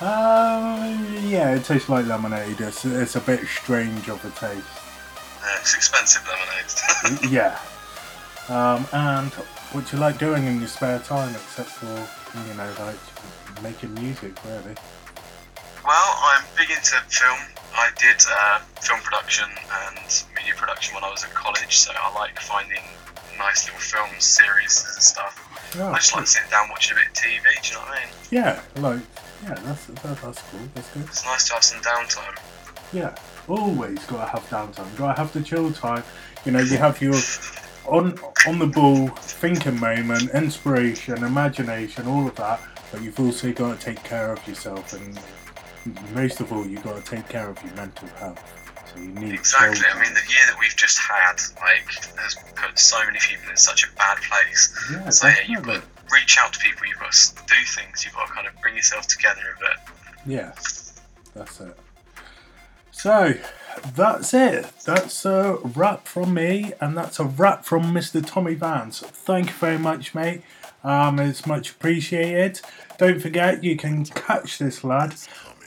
[0.01, 2.59] uh, yeah, it tastes like lemonade.
[2.61, 4.67] It's, it's a bit strange of a taste.
[5.41, 7.31] Uh, it's expensive lemonade.
[7.31, 7.59] yeah.
[8.49, 9.31] Um, and
[9.73, 12.07] what do you like doing in your spare time except for,
[12.47, 14.75] you know, like making music, really?
[15.85, 17.39] Well, I'm big into film.
[17.75, 22.13] I did uh, film production and media production when I was at college, so I
[22.15, 22.83] like finding
[23.37, 25.41] nice little film series and stuff.
[25.77, 27.43] Oh, I just like sitting down watching a bit of TV.
[27.61, 28.13] Do you know what I mean?
[28.31, 29.01] Yeah, like,
[29.43, 30.59] yeah, that's, that, that's cool.
[30.73, 31.03] That's good.
[31.03, 32.37] It's nice to have some downtime.
[32.93, 33.15] Yeah,
[33.47, 34.95] always gotta have downtime.
[34.95, 36.03] Gotta have the chill time.
[36.45, 37.15] You know, you have your
[37.87, 38.17] on
[38.47, 42.59] on the ball thinking moment, inspiration, imagination, all of that.
[42.91, 45.19] but you've also got to take care of yourself, and
[46.13, 48.43] most of all, you've got to take care of your mental health.
[48.93, 49.85] So you need Exactly.
[49.87, 51.85] I mean, the year that we've just had, like,
[52.17, 54.73] has put so many people in such a bad place.
[54.91, 56.87] Yeah, so yeah, you've got to reach out to people.
[56.87, 58.05] You've got to do things.
[58.05, 59.95] You've got to kind of bring yourself together a bit.
[60.25, 60.51] Yeah,
[61.33, 61.77] that's it.
[62.91, 63.33] So
[63.95, 64.71] that's it.
[64.85, 68.25] That's a wrap from me, and that's a wrap from Mr.
[68.25, 68.99] Tommy Vance.
[69.01, 70.41] Thank you very much, mate.
[70.83, 72.61] Um, it's much appreciated.
[72.97, 75.15] Don't forget, you can catch this lad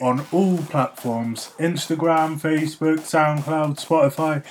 [0.01, 4.43] on all platforms: Instagram, Facebook, SoundCloud, Spotify.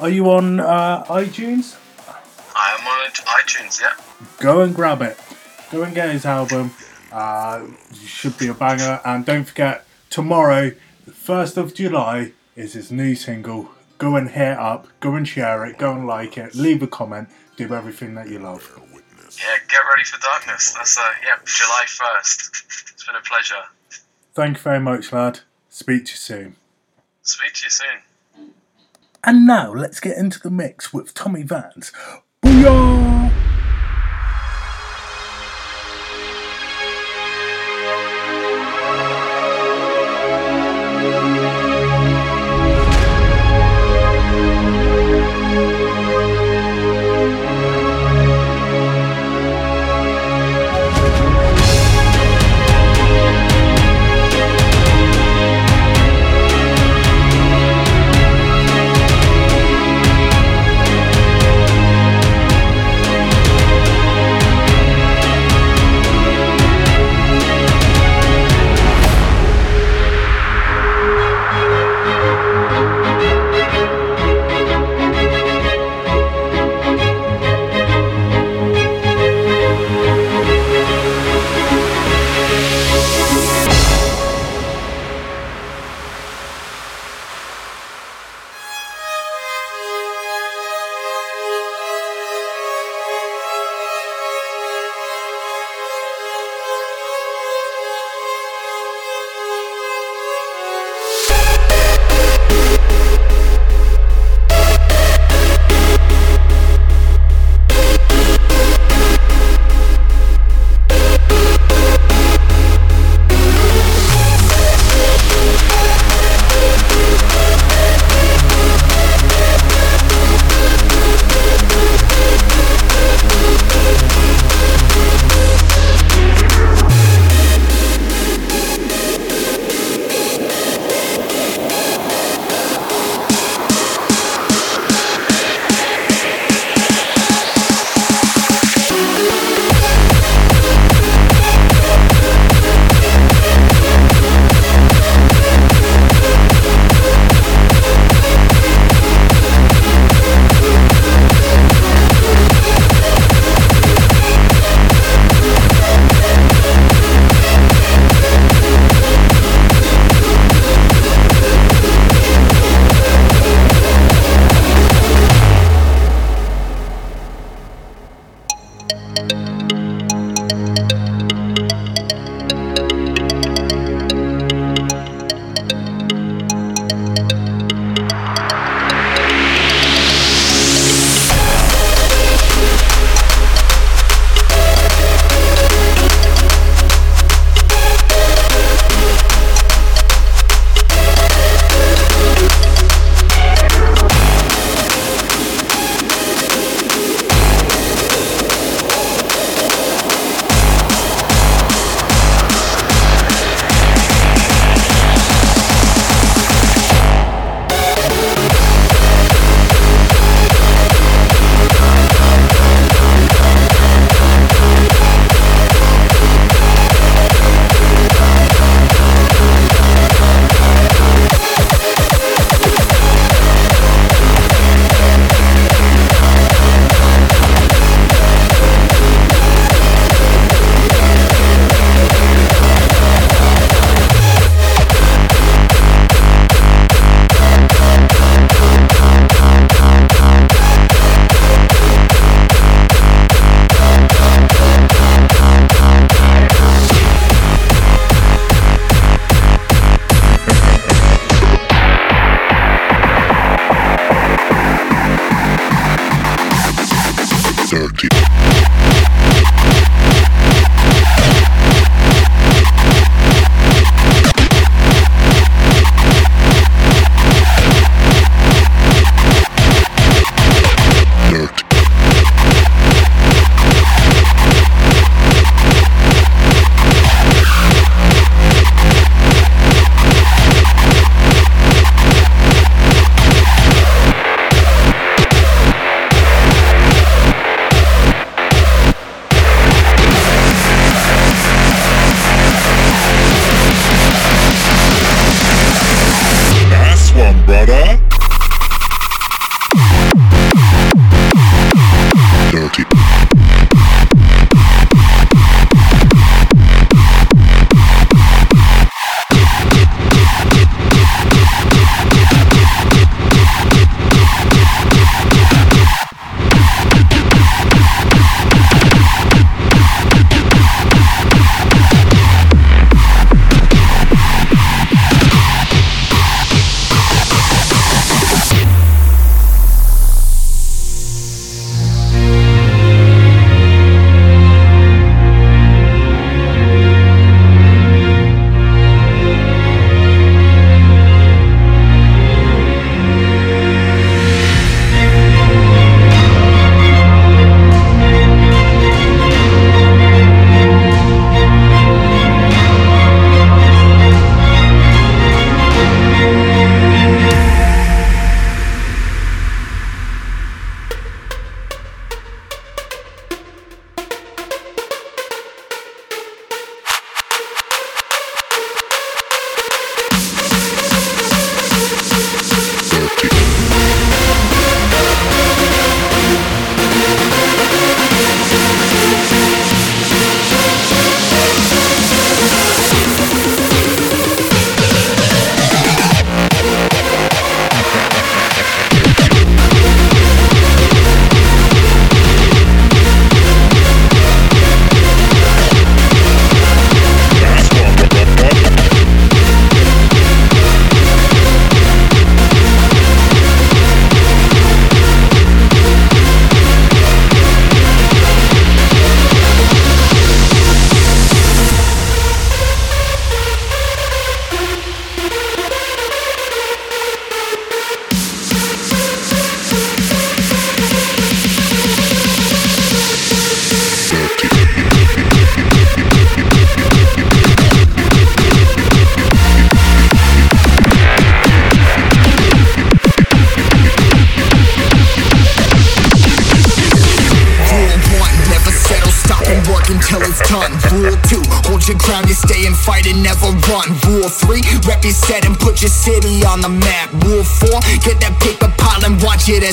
[0.00, 1.76] Are you on uh, iTunes?
[2.54, 3.94] I am on iTunes, yeah.
[4.38, 5.18] go and grab it.
[5.70, 6.72] Go and get his album.
[7.12, 7.66] Uh,
[8.04, 9.00] should be a banger.
[9.04, 10.72] And don't forget, tomorrow,
[11.04, 13.70] the 1st of July, is his new single.
[13.98, 14.88] Go and hit up.
[15.00, 15.78] Go and share it.
[15.78, 16.54] Go and like it.
[16.54, 17.28] Leave a comment.
[17.56, 18.68] Do everything that you love.
[19.38, 20.72] Yeah, get ready for darkness.
[20.72, 22.64] That's uh, yeah, July first.
[22.92, 23.62] It's been a pleasure.
[24.40, 25.40] Thank you very much, lad.
[25.68, 26.56] Speak to you soon.
[27.20, 28.52] Speak to you soon.
[29.22, 31.92] And now let's get into the mix with Tommy Vance.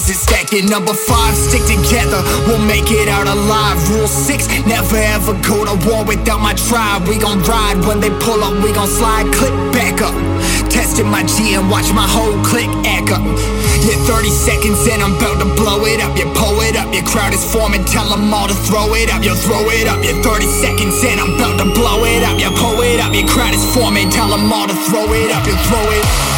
[0.09, 0.65] It's stacking.
[0.67, 3.77] Number five, stick together, we'll make it out alive.
[3.89, 7.07] Rule six, never ever go to war without my tribe.
[7.07, 10.15] We gon' ride when they pull up, we gon' slide, click back up.
[10.71, 13.19] Testing my G and watch my whole click echo.
[13.83, 16.17] Yeah, 30 seconds and I'm about to blow it up.
[16.17, 19.23] You pull it up, your crowd is forming, tell them all to throw it up.
[19.23, 22.39] You throw it up, yeah, 30 seconds and I'm about to blow it up.
[22.39, 25.45] You pull it up, your crowd is forming, tell them all to throw it up.
[25.47, 26.36] You throw it Yeah,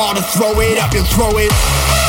[0.00, 2.07] all to throw it up, you throw it.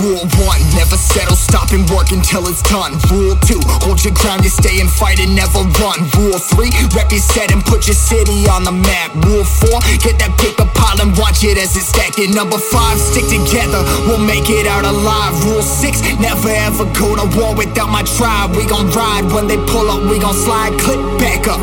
[0.00, 2.98] Rule one, never settle, stop and work until it's done.
[3.10, 6.02] Rule two, hold your ground, you stay and fight and never run.
[6.18, 9.14] Rule three, rep your set and put your city on the map.
[9.22, 12.34] Rule four, get that paper pile and watch it as it's stacking.
[12.34, 15.32] Number five, stick together, we'll make it out alive.
[15.46, 18.56] Rule six, never ever go to war without my tribe.
[18.56, 21.62] We gon' ride when they pull up, we gon' slide, click back up.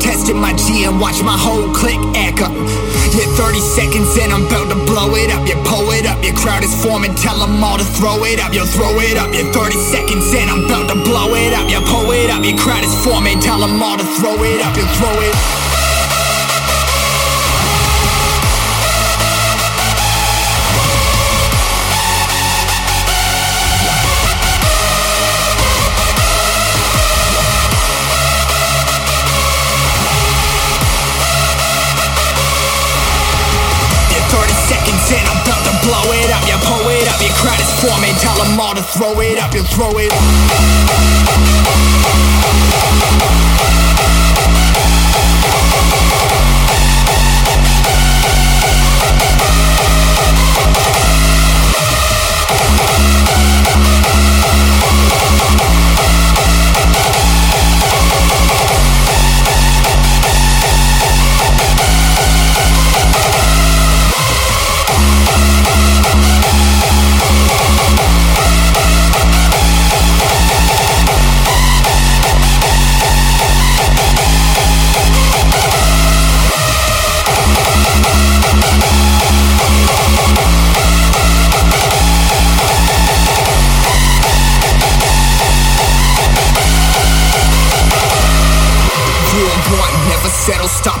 [0.00, 2.48] Testing my G and watch my whole click echo.
[3.14, 5.46] Yeah, 30 seconds and I'm about to blow it up.
[5.48, 8.52] You pull it up, your crowd is forming, tell them all to throw it up.
[8.52, 11.68] You throw it up, yeah, 30 seconds and I'm about to blow it up.
[11.68, 14.76] You pull it up, your crowd is forming, tell them all to throw it up.
[14.76, 15.77] You throw it Yeah,
[37.00, 38.14] it up, your crowd is forming.
[38.16, 40.12] Tell them all to throw it up, you throw it.
[42.98, 43.47] Rule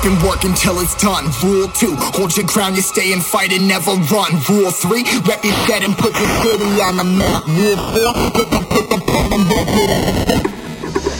[0.08, 1.26] and work until it's done.
[1.42, 4.32] Rule two, hold your ground, you stay and fight and never run.
[4.48, 7.46] Rule three, rep your set and put your city on the map.
[7.46, 11.18] Rule four, get the watch it as it's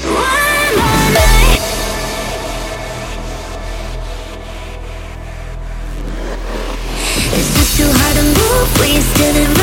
[7.36, 9.58] It's just too hard to move when you're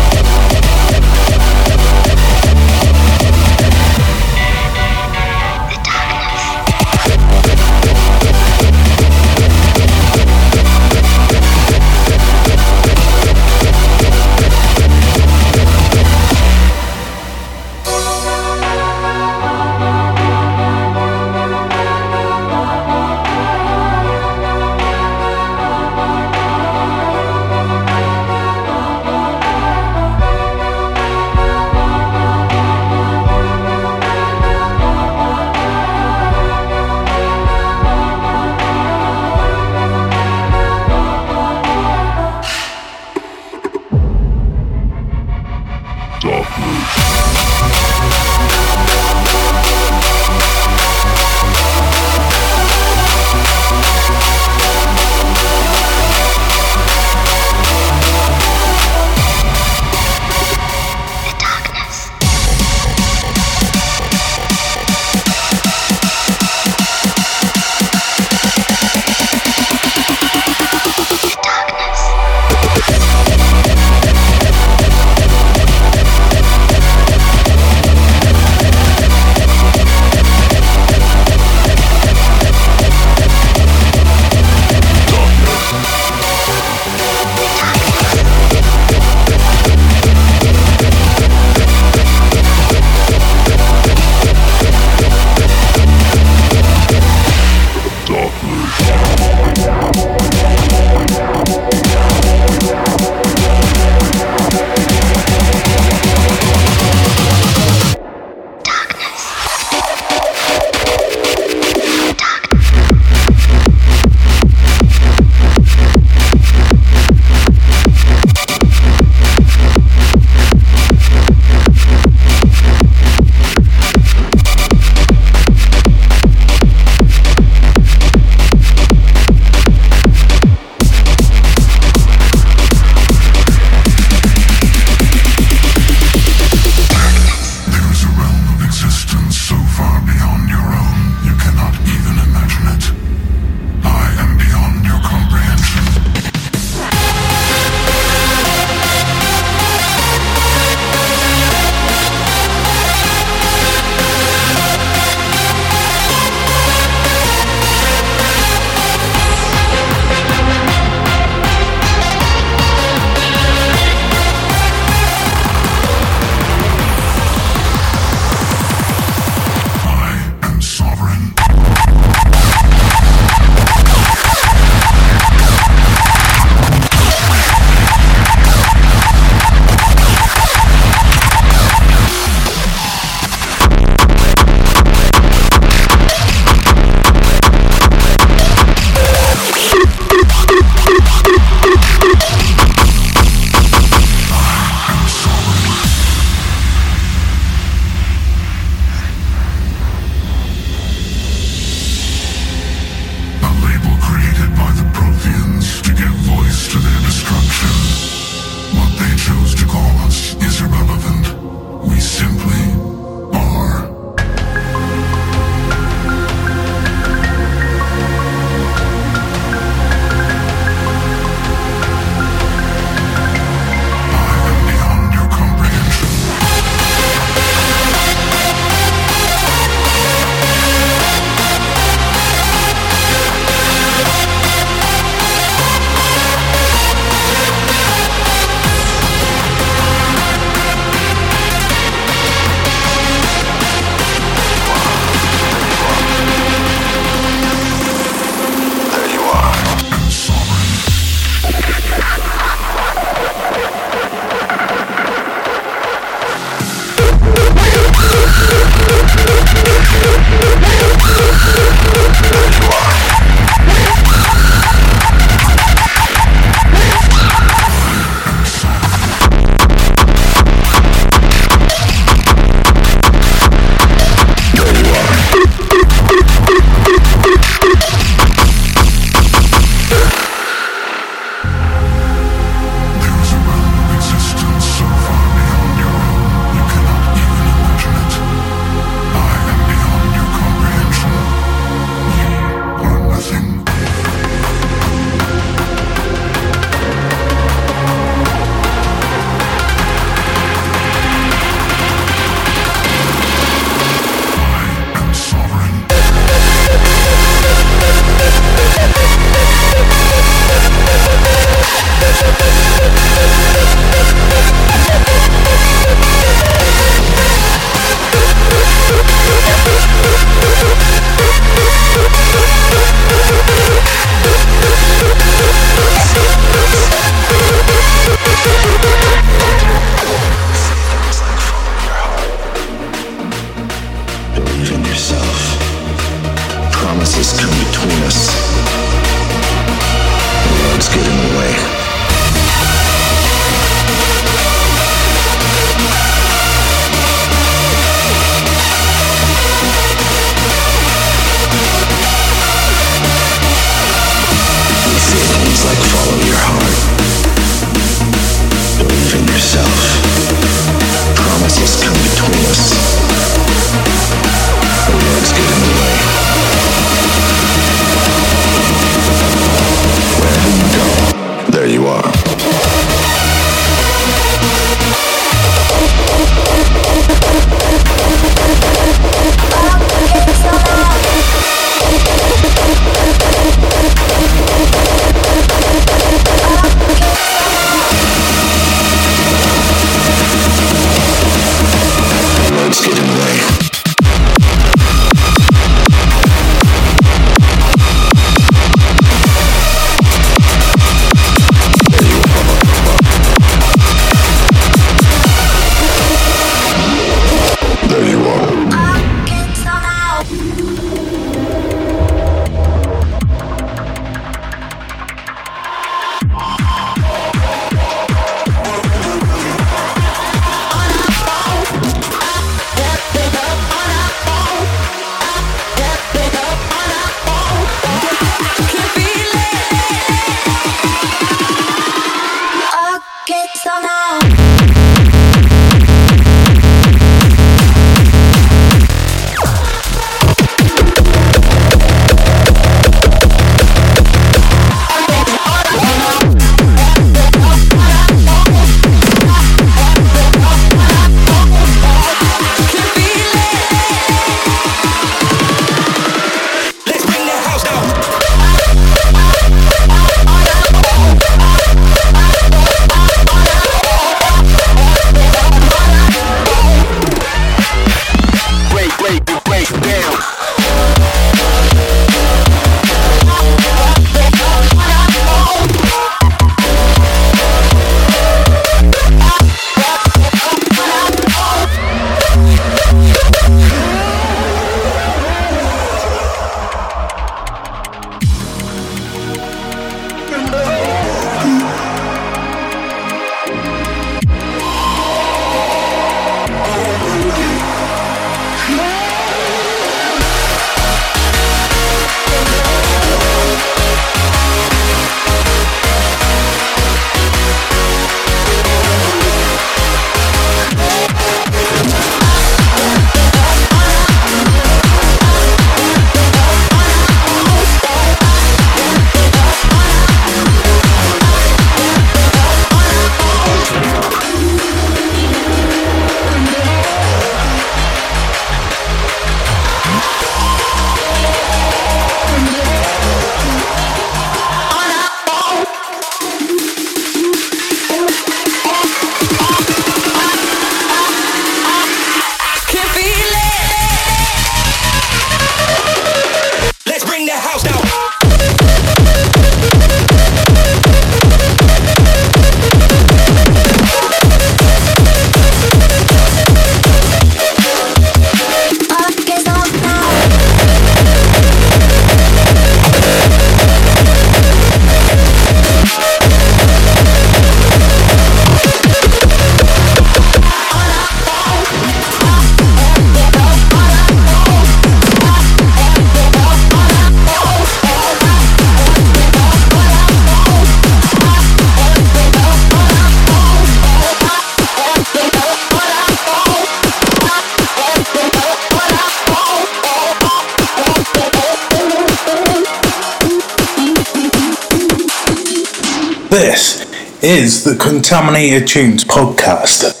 [598.11, 600.00] Contaminated Tunes podcast.